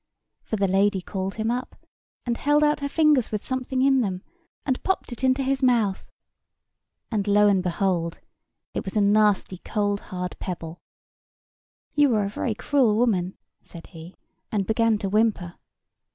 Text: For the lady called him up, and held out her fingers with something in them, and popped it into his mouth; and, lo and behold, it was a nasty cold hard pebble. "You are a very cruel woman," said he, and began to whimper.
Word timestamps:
For 0.41 0.55
the 0.55 0.67
lady 0.67 0.99
called 0.99 1.35
him 1.35 1.51
up, 1.51 1.75
and 2.25 2.35
held 2.35 2.63
out 2.63 2.79
her 2.79 2.89
fingers 2.89 3.31
with 3.31 3.45
something 3.45 3.83
in 3.83 4.01
them, 4.01 4.23
and 4.65 4.81
popped 4.81 5.11
it 5.11 5.23
into 5.23 5.43
his 5.43 5.61
mouth; 5.61 6.07
and, 7.11 7.27
lo 7.27 7.47
and 7.47 7.61
behold, 7.61 8.19
it 8.73 8.83
was 8.83 8.95
a 8.95 9.01
nasty 9.01 9.59
cold 9.59 9.99
hard 9.99 10.39
pebble. 10.39 10.81
"You 11.93 12.15
are 12.15 12.25
a 12.25 12.29
very 12.29 12.55
cruel 12.55 12.95
woman," 12.97 13.37
said 13.61 13.85
he, 13.93 14.15
and 14.51 14.65
began 14.65 14.97
to 14.97 15.07
whimper. 15.07 15.53